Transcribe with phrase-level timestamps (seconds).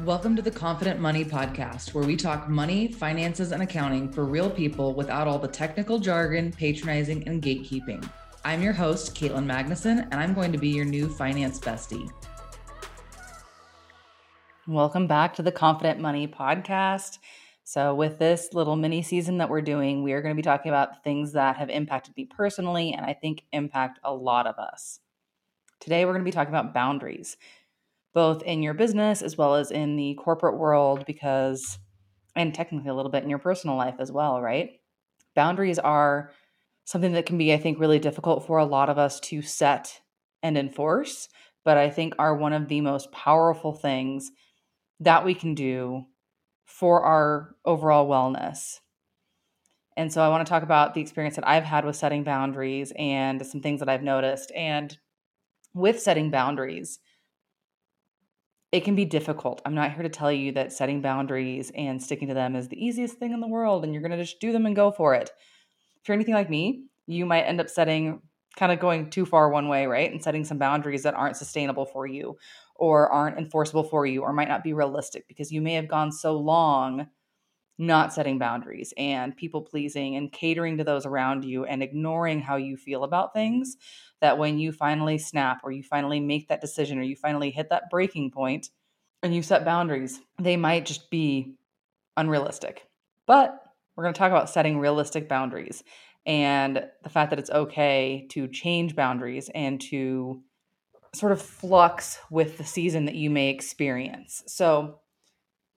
[0.00, 4.50] Welcome to the Confident Money Podcast, where we talk money, finances, and accounting for real
[4.50, 8.10] people without all the technical jargon, patronizing, and gatekeeping.
[8.44, 12.10] I'm your host, Caitlin Magnuson, and I'm going to be your new finance bestie.
[14.66, 17.18] Welcome back to the Confident Money Podcast.
[17.62, 20.70] So, with this little mini season that we're doing, we are going to be talking
[20.70, 24.98] about things that have impacted me personally and I think impact a lot of us.
[25.78, 27.36] Today, we're going to be talking about boundaries
[28.14, 31.78] both in your business as well as in the corporate world because
[32.34, 34.70] and technically a little bit in your personal life as well, right?
[35.34, 36.30] Boundaries are
[36.84, 40.00] something that can be I think really difficult for a lot of us to set
[40.42, 41.28] and enforce,
[41.64, 44.30] but I think are one of the most powerful things
[45.00, 46.04] that we can do
[46.64, 48.78] for our overall wellness.
[49.96, 52.92] And so I want to talk about the experience that I've had with setting boundaries
[52.96, 54.50] and some things that I've noticed.
[54.56, 54.96] And
[55.74, 56.98] with setting boundaries,
[58.72, 59.60] it can be difficult.
[59.66, 62.84] I'm not here to tell you that setting boundaries and sticking to them is the
[62.84, 65.14] easiest thing in the world and you're going to just do them and go for
[65.14, 65.30] it.
[66.00, 68.22] If you're anything like me, you might end up setting
[68.56, 70.10] kind of going too far one way, right?
[70.10, 72.36] And setting some boundaries that aren't sustainable for you
[72.76, 76.10] or aren't enforceable for you or might not be realistic because you may have gone
[76.10, 77.06] so long
[77.78, 82.56] not setting boundaries and people pleasing and catering to those around you and ignoring how
[82.56, 83.76] you feel about things
[84.20, 87.70] that when you finally snap or you finally make that decision or you finally hit
[87.70, 88.70] that breaking point
[89.22, 91.54] and you set boundaries, they might just be
[92.16, 92.86] unrealistic.
[93.26, 93.60] But
[93.96, 95.82] we're going to talk about setting realistic boundaries
[96.24, 100.42] and the fact that it's okay to change boundaries and to
[101.14, 104.42] sort of flux with the season that you may experience.
[104.46, 105.00] So,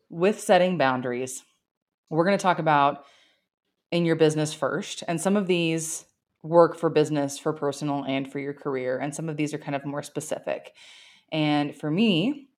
[0.09, 1.43] with setting boundaries,
[2.09, 3.05] we're going to talk about
[3.91, 5.03] in your business first.
[5.07, 6.05] And some of these
[6.43, 8.99] work for business, for personal, and for your career.
[8.99, 10.73] And some of these are kind of more specific.
[11.31, 12.49] And for me,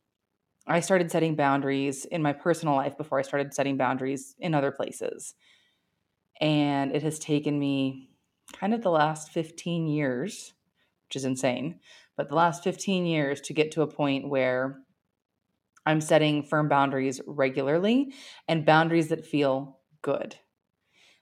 [0.68, 4.72] I started setting boundaries in my personal life before I started setting boundaries in other
[4.72, 5.36] places.
[6.42, 8.10] And it has taken me
[8.54, 10.54] kind of the last 15 years,
[11.08, 11.80] which is insane,
[12.18, 14.80] but the last 15 years to get to a point where
[15.88, 18.14] I'm setting firm boundaries regularly
[18.50, 20.36] and boundaries that feel good.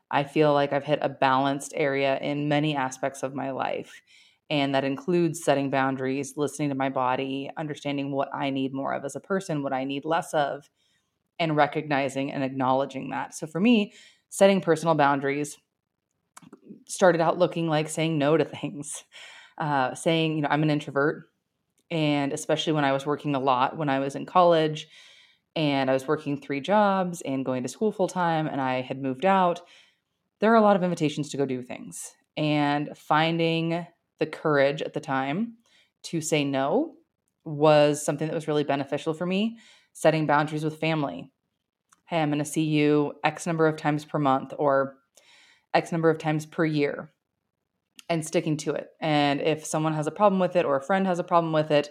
[0.10, 4.02] I feel like I've hit a balanced area in many aspects of my life.
[4.50, 9.06] And that includes setting boundaries, listening to my body, understanding what I need more of
[9.06, 10.68] as a person, what I need less of,
[11.38, 13.36] and recognizing and acknowledging that.
[13.36, 13.94] So for me,
[14.30, 15.58] setting personal boundaries
[16.88, 19.04] started out looking like saying no to things,
[19.60, 21.30] uh, saying, you know, I'm an introvert.
[21.96, 24.90] And especially when I was working a lot when I was in college
[25.56, 29.02] and I was working three jobs and going to school full time and I had
[29.02, 29.62] moved out,
[30.42, 32.14] there are a lot of invitations to go do things.
[32.36, 33.88] And finding
[34.20, 35.54] the courage at the time
[36.04, 36.96] to say no
[37.46, 39.58] was something that was really beneficial for me.
[39.94, 41.32] Setting boundaries with family.
[42.08, 44.98] Hey, I'm going to see you X number of times per month or
[45.74, 47.14] X number of times per year
[48.10, 48.90] and sticking to it.
[49.02, 51.72] And if someone has a problem with it or a friend has a problem with
[51.72, 51.90] it,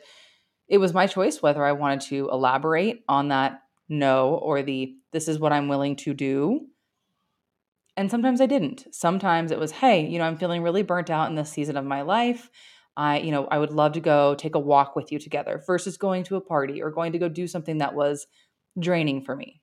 [0.69, 5.29] it was my choice whether I wanted to elaborate on that no or the this
[5.29, 6.67] is what I'm willing to do.
[7.97, 8.87] And sometimes I didn't.
[8.93, 11.85] Sometimes it was, hey, you know, I'm feeling really burnt out in this season of
[11.85, 12.51] my life.
[12.97, 15.97] I, you know, I would love to go take a walk with you together versus
[15.97, 18.27] going to a party or going to go do something that was
[18.79, 19.61] draining for me.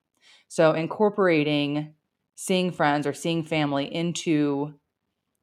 [0.47, 1.93] So incorporating
[2.35, 4.73] seeing friends or seeing family into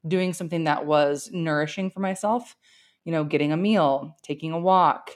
[0.07, 2.55] doing something that was nourishing for myself,
[3.05, 5.11] you know, getting a meal, taking a walk,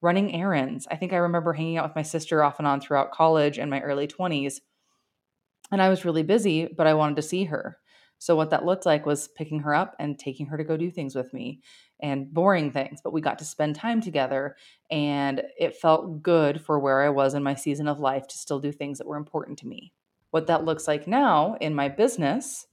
[0.00, 0.86] running errands.
[0.90, 3.70] I think I remember hanging out with my sister off and on throughout college and
[3.70, 4.60] my early 20s.
[5.70, 7.78] And I was really busy, but I wanted to see her.
[8.20, 10.90] So, what that looked like was picking her up and taking her to go do
[10.90, 11.60] things with me
[12.00, 14.56] and boring things, but we got to spend time together.
[14.90, 18.58] And it felt good for where I was in my season of life to still
[18.58, 19.92] do things that were important to me.
[20.30, 22.66] What that looks like now in my business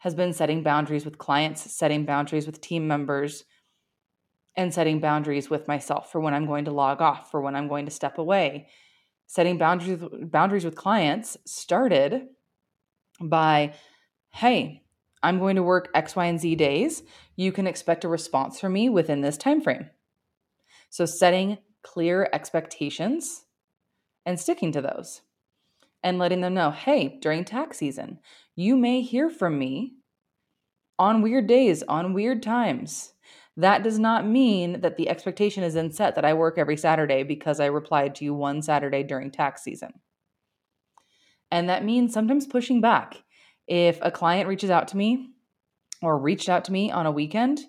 [0.00, 3.44] has been setting boundaries with clients, setting boundaries with team members,
[4.56, 7.68] and setting boundaries with myself for when I'm going to log off, for when I'm
[7.68, 8.66] going to step away.
[9.26, 12.28] Setting boundaries boundaries with clients started
[13.20, 13.74] by
[14.30, 14.82] hey,
[15.22, 17.02] I'm going to work X, Y, and Z days.
[17.36, 19.90] You can expect a response from me within this time frame.
[20.88, 23.44] So setting clear expectations
[24.24, 25.22] and sticking to those
[26.02, 28.18] and letting them know, hey, during tax season,
[28.56, 29.94] you may hear from me
[31.00, 33.14] on weird days, on weird times.
[33.56, 37.22] That does not mean that the expectation is then set that I work every Saturday
[37.22, 39.94] because I replied to you one Saturday during tax season.
[41.50, 43.16] And that means sometimes pushing back.
[43.66, 45.30] If a client reaches out to me
[46.02, 47.60] or reached out to me on a weekend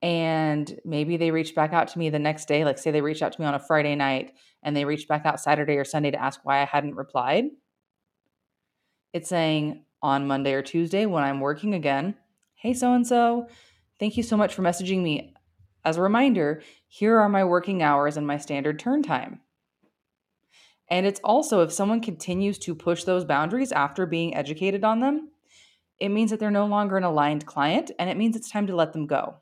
[0.00, 3.22] and maybe they reach back out to me the next day, like say they reached
[3.22, 6.12] out to me on a Friday night and they reached back out Saturday or Sunday
[6.12, 7.46] to ask why I hadn't replied.
[9.12, 12.14] It's saying on Monday or Tuesday when I'm working again,
[12.58, 13.46] hey, so and so,
[14.00, 15.32] thank you so much for messaging me.
[15.84, 19.40] As a reminder, here are my working hours and my standard turn time.
[20.90, 25.30] And it's also if someone continues to push those boundaries after being educated on them,
[26.00, 28.74] it means that they're no longer an aligned client and it means it's time to
[28.74, 29.36] let them go.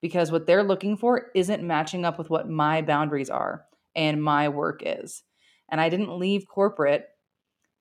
[0.00, 3.64] Because what they're looking for isn't matching up with what my boundaries are
[3.96, 5.22] and my work is.
[5.68, 7.08] And I didn't leave corporate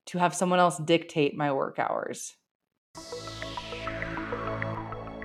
[0.08, 2.36] to have someone else dictate my work hours.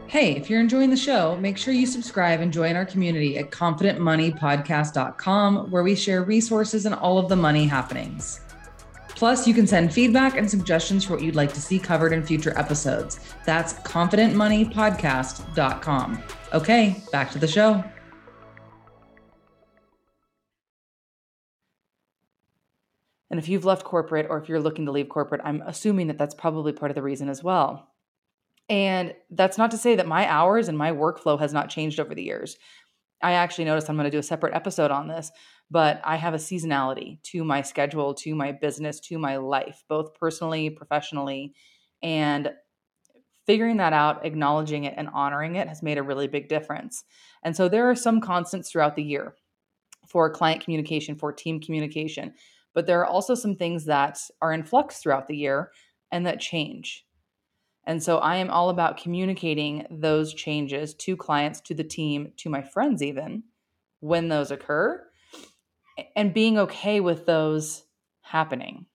[0.08, 3.50] Hey, if you're enjoying the show, make sure you subscribe and join our community at
[3.50, 8.38] confidentmoneypodcast.com, where we share resources and all of the money happenings.
[9.08, 12.23] Plus, you can send feedback and suggestions for what you'd like to see covered in
[12.23, 13.19] future episodes.
[13.44, 16.23] That's confidentmoneypodcast.com.
[16.55, 17.82] Okay, back to the show.
[23.29, 26.17] And if you've left corporate or if you're looking to leave corporate, I'm assuming that
[26.17, 27.88] that's probably part of the reason as well.
[28.68, 32.14] And that's not to say that my hours and my workflow has not changed over
[32.14, 32.56] the years.
[33.22, 35.30] I actually noticed I'm going to do a separate episode on this,
[35.70, 40.14] but I have a seasonality to my schedule, to my business, to my life, both
[40.14, 41.54] personally, professionally.
[42.02, 42.50] And
[43.46, 47.04] figuring that out, acknowledging it, and honoring it has made a really big difference.
[47.44, 49.36] And so there are some constants throughout the year
[50.08, 52.34] for client communication, for team communication,
[52.74, 55.70] but there are also some things that are in flux throughout the year
[56.12, 57.06] and that change.
[57.86, 62.50] And so I am all about communicating those changes to clients, to the team, to
[62.50, 63.44] my friends, even
[64.00, 65.02] when those occur,
[66.16, 67.84] and being okay with those
[68.22, 68.86] happening.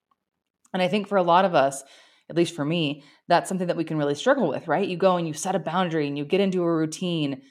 [0.74, 1.82] And I think for a lot of us,
[2.28, 4.88] at least for me, that's something that we can really struggle with, right?
[4.88, 7.42] You go and you set a boundary and you get into a routine,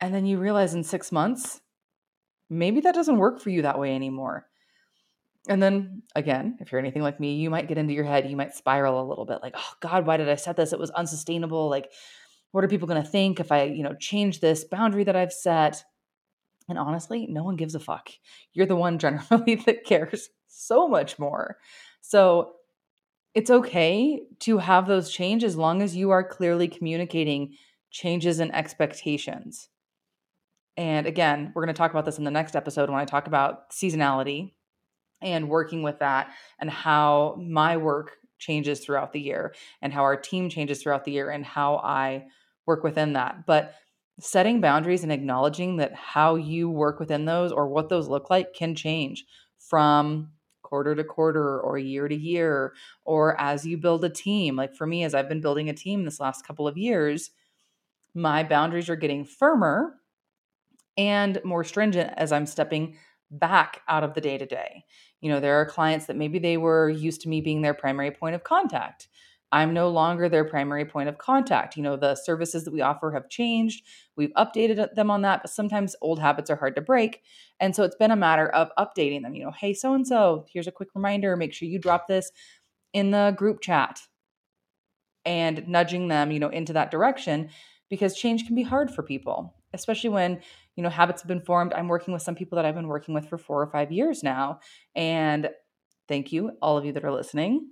[0.00, 1.60] and then you realize in six months,
[2.48, 4.46] maybe that doesn't work for you that way anymore.
[5.48, 8.36] And then again, if you're anything like me, you might get into your head, you
[8.36, 10.72] might spiral a little bit like, oh God, why did I set this?
[10.72, 11.68] It was unsustainable.
[11.70, 11.90] Like,
[12.52, 15.32] what are people going to think if I, you know, change this boundary that I've
[15.32, 15.82] set?
[16.68, 18.10] And honestly, no one gives a fuck.
[18.52, 21.56] You're the one generally that cares so much more.
[22.00, 22.52] So
[23.34, 27.54] it's okay to have those change as long as you are clearly communicating
[27.90, 29.68] changes and expectations.
[30.76, 33.26] And again, we're going to talk about this in the next episode when I talk
[33.26, 34.52] about seasonality
[35.22, 40.16] and working with that and how my work changes throughout the year and how our
[40.16, 42.26] team changes throughout the year and how I
[42.66, 43.46] work within that.
[43.46, 43.74] But
[44.20, 48.54] setting boundaries and acknowledging that how you work within those or what those look like
[48.54, 49.24] can change
[49.58, 50.30] from
[50.62, 52.74] quarter to quarter or year to year
[53.04, 56.04] or as you build a team like for me as i've been building a team
[56.04, 57.30] this last couple of years
[58.14, 59.96] my boundaries are getting firmer
[60.96, 62.96] and more stringent as i'm stepping
[63.30, 64.84] back out of the day to day
[65.20, 68.10] you know there are clients that maybe they were used to me being their primary
[68.10, 69.08] point of contact
[69.52, 71.76] I'm no longer their primary point of contact.
[71.76, 73.84] You know, the services that we offer have changed.
[74.16, 77.22] We've updated uh, them on that, but sometimes old habits are hard to break.
[77.58, 79.34] And so it's been a matter of updating them.
[79.34, 81.36] You know, hey, so and so, here's a quick reminder.
[81.36, 82.30] Make sure you drop this
[82.92, 84.00] in the group chat
[85.24, 87.50] and nudging them, you know, into that direction
[87.88, 90.40] because change can be hard for people, especially when,
[90.80, 91.74] you know, habits have been formed.
[91.74, 94.22] I'm working with some people that I've been working with for four or five years
[94.22, 94.60] now.
[94.96, 95.50] And
[96.08, 97.68] thank you, all of you that are listening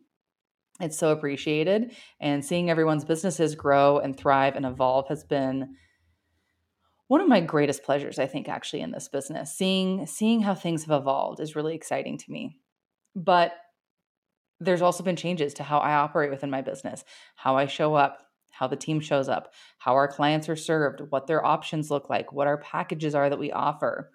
[0.81, 1.93] it's so appreciated.
[2.21, 5.75] And seeing everyone's businesses grow and thrive and evolve has been
[7.09, 9.57] one of my greatest pleasures, I think, actually, in this business.
[9.57, 12.59] Seeing seeing how things have evolved is really exciting to me.
[13.17, 13.53] But
[14.61, 18.19] there's also been changes to how I operate within my business, how I show up,
[18.59, 22.33] how the team shows up, how our clients are served, what their options look like,
[22.33, 24.11] what our packages are that we offer.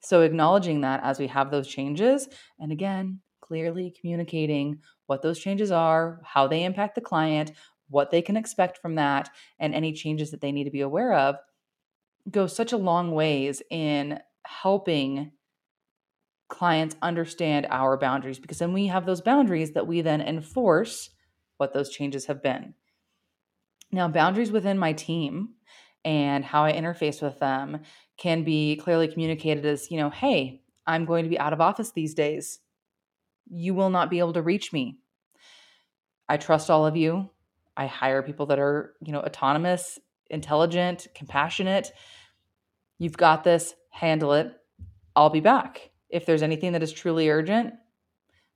[0.00, 2.28] So, acknowledging that as we have those changes,
[2.60, 7.52] and again, clearly communicating what those changes are, how they impact the client,
[7.88, 11.12] what they can expect from that, and any changes that they need to be aware
[11.12, 11.36] of
[12.30, 15.32] goes such a long ways in helping
[16.48, 21.10] clients understand our boundaries because then we have those boundaries that we then enforce
[21.56, 22.74] what those changes have been.
[23.92, 25.50] Now, boundaries within my team
[26.04, 27.80] and how I interface with them
[28.16, 31.92] can be clearly communicated as, you know, hey, I'm going to be out of office
[31.92, 32.60] these days
[33.48, 34.98] you will not be able to reach me.
[36.28, 37.30] I trust all of you.
[37.76, 39.98] I hire people that are, you know, autonomous,
[40.30, 41.92] intelligent, compassionate.
[42.98, 44.52] You've got this, handle it.
[45.14, 45.90] I'll be back.
[46.08, 47.74] If there's anything that is truly urgent,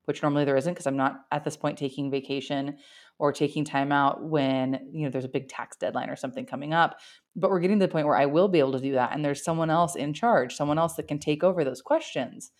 [0.07, 2.79] which normally there isn't because I'm not at this point taking vacation
[3.21, 6.73] or taking time out when, you know, there's a big tax deadline or something coming
[6.73, 6.99] up.
[7.37, 9.23] But we're getting to the point where I will be able to do that and
[9.23, 12.51] there's someone else in charge, someone else that can take over those questions.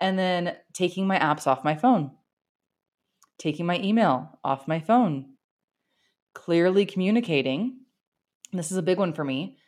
[0.00, 2.12] And then taking my apps off my phone.
[3.38, 5.34] Taking my email off my phone.
[6.34, 7.80] Clearly communicating.
[8.54, 9.58] This is a big one for me.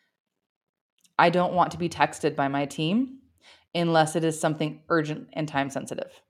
[1.18, 3.18] I don't want to be texted by my team
[3.74, 6.22] unless it is something urgent and time sensitive.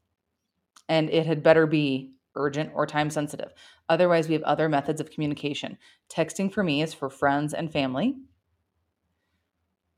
[0.89, 3.53] And it had better be urgent or time sensitive.
[3.89, 5.79] Otherwise, we have other methods of communication.
[6.09, 8.17] Texting for me is for friends and family.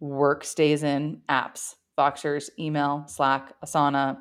[0.00, 4.18] Work stays in apps, Voxers, email, Slack, Asana.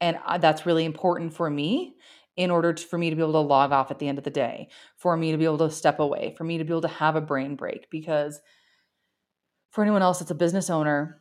[0.00, 1.96] And uh, that's really important for me
[2.36, 4.24] in order to, for me to be able to log off at the end of
[4.24, 6.82] the day, for me to be able to step away, for me to be able
[6.82, 7.88] to have a brain break.
[7.90, 8.40] Because
[9.70, 11.20] for anyone else that's a business owner,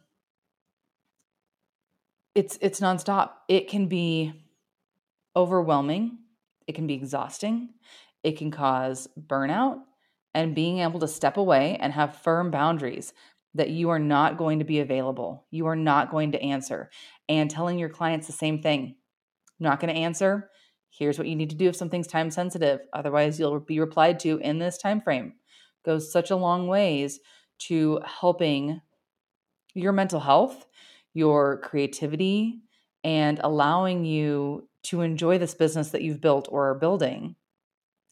[2.36, 3.32] it's it's nonstop.
[3.48, 4.43] It can be
[5.36, 6.20] overwhelming,
[6.68, 7.70] it can be exhausting,
[8.24, 9.80] it can cause burnout,
[10.34, 13.14] and being able to step away and have firm boundaries
[13.56, 16.90] that you are not going to be available, you are not going to answer,
[17.30, 18.96] and telling your clients the same thing.
[19.60, 20.50] Not going to answer.
[20.90, 22.82] Here's what you need to do if something's time sensitive.
[22.94, 25.34] Otherwise, you'll be replied to in this time frame.
[25.86, 27.20] Goes such a long ways
[27.60, 28.82] to helping
[29.76, 30.66] your mental health
[31.14, 32.62] your creativity
[33.04, 37.36] and allowing you to enjoy this business that you've built or are building.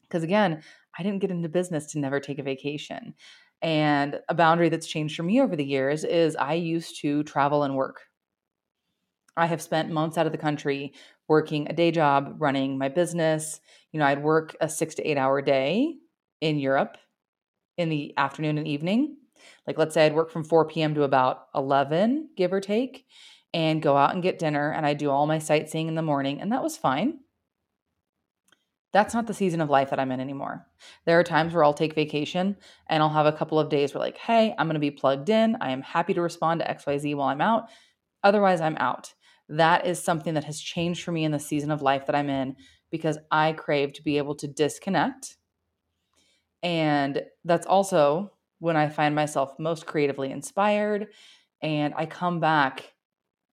[0.02, 0.62] Because again,
[0.98, 3.14] I didn't get into business to never take a vacation.
[3.62, 7.62] And a boundary that's changed for me over the years is I used to travel
[7.62, 8.00] and work.
[9.36, 10.92] I have spent months out of the country
[11.28, 13.60] working a day job, running my business.
[13.92, 15.94] You know, I'd work a six to eight hour day
[16.40, 16.98] in Europe
[17.78, 19.16] in the afternoon and evening.
[19.66, 20.94] Like, let's say I'd work from 4 p.m.
[20.94, 23.06] to about 11, give or take,
[23.54, 24.70] and go out and get dinner.
[24.72, 26.40] And I do all my sightseeing in the morning.
[26.40, 27.18] And that was fine.
[28.92, 30.66] That's not the season of life that I'm in anymore.
[31.06, 32.56] There are times where I'll take vacation
[32.88, 35.30] and I'll have a couple of days where, like, hey, I'm going to be plugged
[35.30, 35.56] in.
[35.60, 37.68] I am happy to respond to XYZ while I'm out.
[38.22, 39.14] Otherwise, I'm out.
[39.48, 42.28] That is something that has changed for me in the season of life that I'm
[42.28, 42.56] in
[42.90, 45.36] because I crave to be able to disconnect.
[46.62, 51.08] And that's also when I find myself most creatively inspired
[51.62, 52.91] and I come back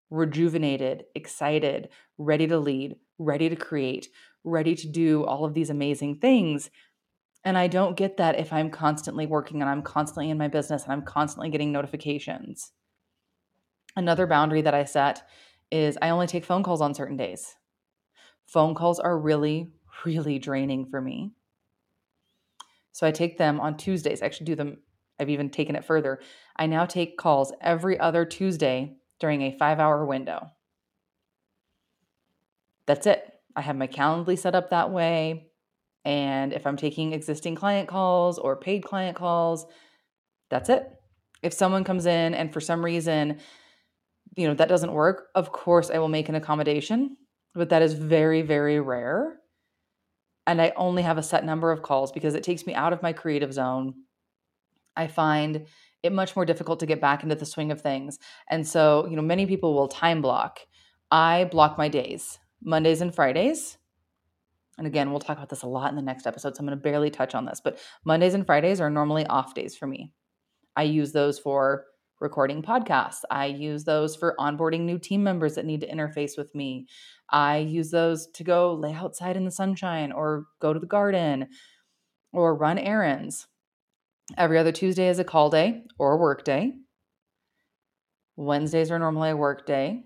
[0.09, 4.07] rejuvenated, excited, ready to lead, ready to create,
[4.43, 6.69] ready to do all of these amazing things.
[7.43, 10.83] And I don't get that if I'm constantly working and I'm constantly in my business
[10.83, 12.71] and I'm constantly getting notifications.
[13.95, 15.23] Another boundary that I set
[15.71, 17.55] is I only take phone calls on certain days.
[18.45, 19.69] Phone calls are really,
[20.05, 21.31] really draining for me.
[22.91, 24.21] So I take them on Tuesdays.
[24.21, 24.77] I actually do them
[25.19, 26.19] I've even taken it further.
[26.55, 30.49] I now take calls every other Tuesday during a five hour window.
[32.85, 33.23] That's it.
[33.55, 35.47] I have my Calendly set up that way.
[36.05, 39.65] And if I'm taking existing client calls or paid client calls,
[40.49, 40.88] that's it.
[41.43, 43.39] If someone comes in and for some reason,
[44.35, 47.17] you know, that doesn't work, of course I will make an accommodation,
[47.53, 49.39] but that is very, very rare.
[50.47, 53.03] And I only have a set number of calls because it takes me out of
[53.03, 53.93] my creative zone
[54.99, 55.65] I find
[56.03, 58.19] it much more difficult to get back into the swing of things.
[58.49, 60.59] And so, you know, many people will time block.
[61.11, 63.77] I block my days, Mondays and Fridays.
[64.77, 66.77] And again, we'll talk about this a lot in the next episode, so I'm going
[66.77, 70.13] to barely touch on this, but Mondays and Fridays are normally off days for me.
[70.77, 71.83] I use those for
[72.21, 73.21] recording podcasts.
[73.29, 76.87] I use those for onboarding new team members that need to interface with me.
[77.29, 81.47] I use those to go lay outside in the sunshine or go to the garden
[82.31, 83.47] or run errands.
[84.38, 86.74] Every other Tuesday is a call day or a work day.
[88.36, 90.03] Wednesdays are normally a work day.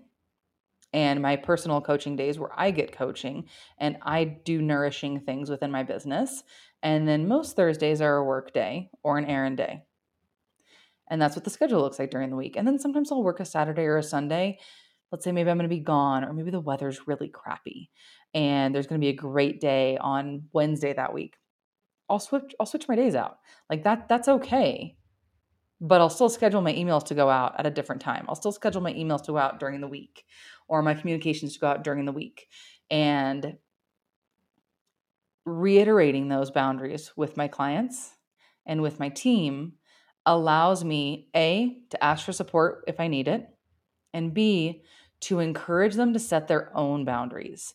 [0.92, 5.72] And my personal coaching days where I get coaching and I do nourishing things within
[5.72, 6.44] my business.
[6.82, 9.82] And then most Thursdays are a work day or an errand day.
[11.10, 12.54] And that's what the schedule looks like during the week.
[12.56, 14.58] And then sometimes I'll work a Saturday or a Sunday.
[15.10, 17.90] Let's say maybe I'm going to be gone, or maybe the weather's really crappy
[18.32, 21.36] and there's going to be a great day on Wednesday that week.
[22.08, 23.38] I'll switch I'll switch my days out.
[23.70, 24.96] Like that that's okay.
[25.80, 28.24] But I'll still schedule my emails to go out at a different time.
[28.28, 30.24] I'll still schedule my emails to go out during the week
[30.68, 32.46] or my communications to go out during the week.
[32.90, 33.58] And
[35.44, 38.14] reiterating those boundaries with my clients
[38.66, 39.74] and with my team
[40.24, 43.46] allows me A to ask for support if I need it
[44.14, 44.82] and B
[45.20, 47.74] to encourage them to set their own boundaries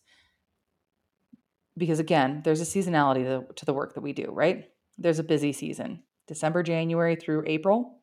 [1.79, 4.69] because again, there's a seasonality to the work that we do, right?
[4.97, 6.03] There's a busy season.
[6.27, 8.01] December, January through April,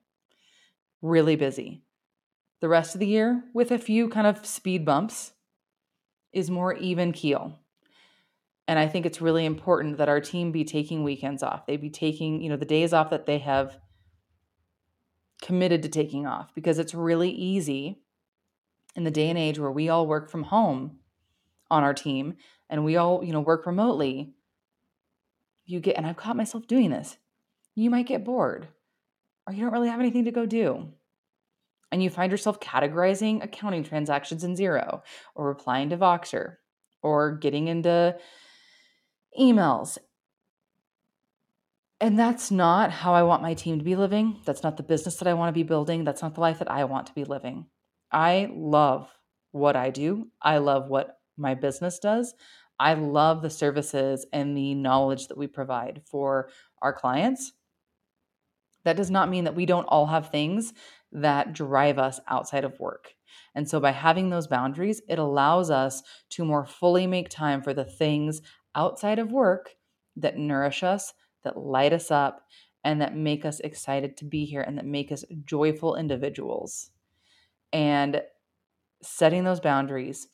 [1.01, 1.85] really busy.
[2.61, 5.33] The rest of the year, with a few kind of speed bumps,
[6.33, 7.61] is more even keel.
[8.67, 11.67] And I think it's really important that our team be taking weekends off.
[11.67, 13.79] They be taking, you know, the days off that they have
[15.41, 18.01] committed to taking off because it's really easy
[18.97, 20.99] in the day and age where we all work from home
[21.71, 22.37] on our team
[22.69, 24.35] and we all, you know, work remotely.
[25.65, 27.17] You get, and I've caught myself doing this.
[27.75, 28.69] You might get bored
[29.47, 30.89] or you don't really have anything to go do.
[31.93, 35.03] And you find yourself categorizing accounting transactions in Xero
[35.35, 36.57] or replying to Voxer
[37.03, 38.17] or getting into
[39.39, 39.99] emails.
[42.01, 44.41] And that's not how I want my team to be living.
[44.45, 46.05] That's not the business that I want to be building.
[46.05, 47.67] That's not the life that I want to be living.
[48.13, 49.09] I love
[49.53, 50.29] what I do.
[50.43, 52.35] I love what my business does.
[52.79, 56.51] I love the services and the knowledge that we provide for
[56.83, 57.53] our clients.
[58.85, 60.73] That does not mean that we don't all have things
[61.13, 63.15] that drive us outside of work.
[63.55, 67.75] And so, by having those boundaries, it allows us to more fully make time for
[67.75, 68.43] the things
[68.75, 69.71] outside of work
[70.17, 72.43] that nourish us, that light us up,
[72.85, 76.91] and that make us excited to be here and that make us joyful individuals.
[77.73, 78.23] And
[79.03, 80.29] setting those boundaries,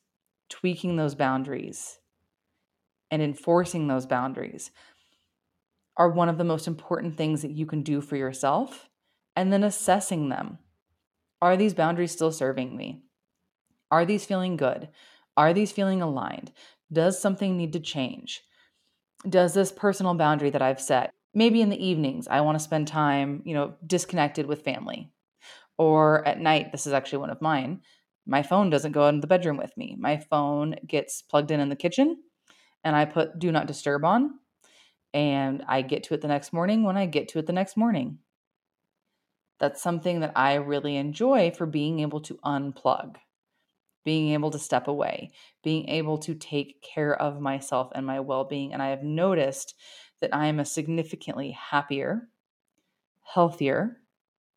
[0.53, 1.99] tweaking those boundaries,
[3.11, 4.71] and enforcing those boundaries
[5.97, 8.89] are one of the most important things that you can do for yourself.
[9.35, 10.59] And then assessing them.
[11.41, 13.03] Are these boundaries still serving me?
[13.91, 14.91] Are these feeling good?
[15.39, 16.53] Are these feeling aligned?
[16.93, 18.43] Does something need to change?
[19.27, 22.89] Does this personal boundary that I've set, maybe in the evenings, I want to spend
[22.89, 25.11] time, you know, disconnected with family.
[25.79, 27.81] Or at night, this is actually one of mine.
[28.27, 29.97] My phone doesn't go in the bedroom with me.
[29.99, 32.23] My phone gets plugged in in the kitchen
[32.85, 34.39] and I put do not disturb on
[35.15, 37.77] and I get to it the next morning when I get to it the next
[37.77, 38.19] morning.
[39.59, 43.17] That's something that I really enjoy for being able to unplug,
[44.05, 45.31] being able to step away,
[45.63, 48.73] being able to take care of myself and my well being.
[48.73, 49.75] And I have noticed
[50.21, 52.29] that I am a significantly happier,
[53.23, 54.02] healthier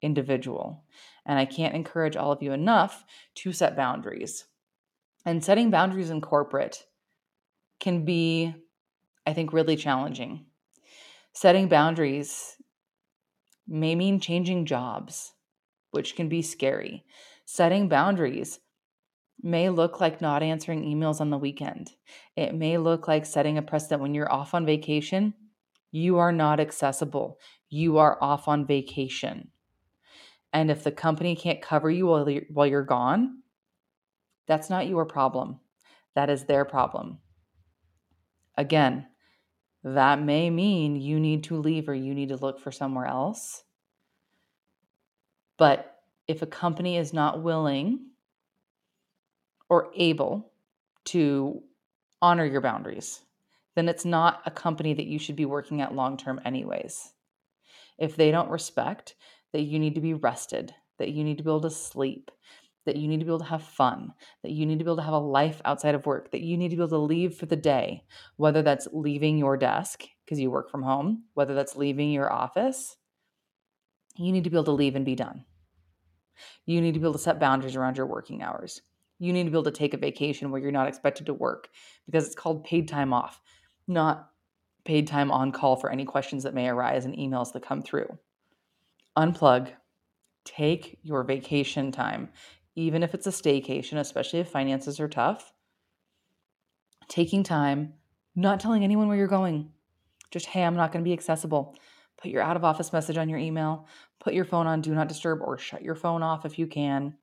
[0.02, 0.84] individual.
[1.25, 3.04] And I can't encourage all of you enough
[3.36, 4.46] to set boundaries.
[5.25, 6.86] And setting boundaries in corporate
[7.79, 8.53] can be,
[9.25, 10.46] I think, really challenging.
[11.34, 12.55] Setting boundaries
[13.68, 15.34] may mean changing jobs,
[15.92, 17.03] which can be scary.
[17.46, 18.60] Setting boundaries
[19.42, 21.92] may look like not answering emails on the weekend.
[22.36, 25.34] It may look like setting a precedent when you're off on vacation,
[25.92, 27.40] you are not accessible.
[27.70, 29.51] You are off on vacation.
[30.55, 33.39] And if the company can't cover you while you're, while you're gone,
[34.48, 35.59] that's not your problem.
[36.15, 37.20] That is their problem.
[38.55, 39.05] Again,
[39.83, 43.65] that may mean you need to leave or you need to look for somewhere else.
[45.57, 48.11] But if a company is not willing
[49.68, 50.53] or able
[51.05, 51.63] to
[52.22, 53.20] honor your boundaries,
[53.75, 57.11] then it's not a company that you should be working at long term, anyways.
[57.98, 59.15] If they don't respect
[59.55, 62.29] that you need to be rested, that you need to be able to sleep,
[62.85, 64.11] that you need to be able to have fun,
[64.44, 66.57] that you need to be able to have a life outside of work, that you
[66.57, 68.03] need to be able to leave for the day,
[68.35, 72.98] whether that's leaving your desk because you work from home, whether that's leaving your office.
[74.18, 75.46] You need to be able to leave and be done.
[76.65, 78.81] You need to be able to set boundaries around your working hours.
[79.20, 81.70] You need to be able to take a vacation where you're not expected to work
[82.07, 83.39] because it's called paid time off,
[83.87, 84.31] not
[84.83, 88.20] paid time on call for any questions that may arise and emails that come through.
[89.18, 89.72] Unplug,
[90.44, 92.30] take your vacation time
[92.75, 95.54] even if it's a staycation, especially if finances are tough,
[97.08, 97.94] taking time,
[98.36, 99.72] not telling anyone where you're going.
[100.30, 101.78] Just, hey, I'm not going to be accessible.
[102.22, 103.88] Put your out of office message on your email,
[104.20, 107.16] put your phone on do not disturb, or shut your phone off if you can,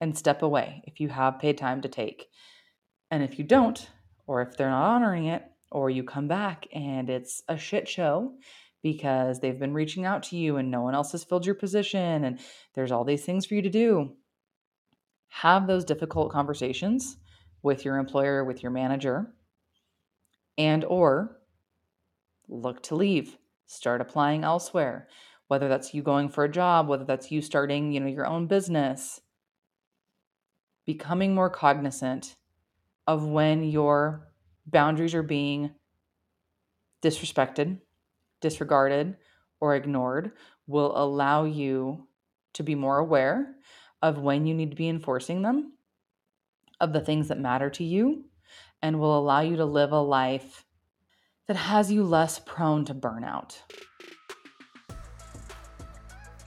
[0.00, 2.28] and step away if you have paid time to take.
[3.10, 3.88] And if you don't,
[4.26, 8.32] or if they're not honoring it, or you come back and it's a shit show
[8.84, 12.22] because they've been reaching out to you and no one else has filled your position
[12.22, 12.38] and
[12.74, 14.12] there's all these things for you to do
[15.28, 17.16] have those difficult conversations
[17.62, 19.34] with your employer, with your manager,
[20.56, 21.40] and or
[22.46, 25.08] look to leave, start applying elsewhere,
[25.48, 28.46] whether that's you going for a job, whether that's you starting, you know, your own
[28.46, 29.20] business.
[30.84, 32.36] Becoming more cognizant
[33.06, 34.28] of when your
[34.66, 35.72] boundaries are being
[37.02, 37.78] disrespected,
[38.44, 39.16] disregarded,
[39.58, 40.32] or ignored
[40.66, 42.06] will allow you
[42.52, 43.54] to be more aware
[44.02, 45.72] of when you need to be enforcing them,
[46.78, 48.26] of the things that matter to you,
[48.82, 50.66] and will allow you to live a life
[51.48, 53.62] that has you less prone to burnout.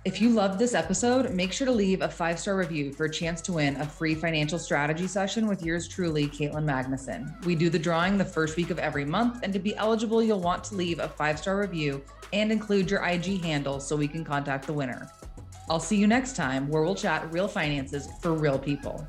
[0.07, 3.11] If you loved this episode, make sure to leave a five star review for a
[3.11, 7.45] chance to win a free financial strategy session with yours truly, Caitlin Magnuson.
[7.45, 10.39] We do the drawing the first week of every month, and to be eligible, you'll
[10.39, 14.23] want to leave a five star review and include your IG handle so we can
[14.23, 15.11] contact the winner.
[15.69, 19.05] I'll see you next time where we'll chat real finances for real people.